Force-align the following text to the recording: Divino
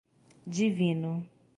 Divino 0.51 1.13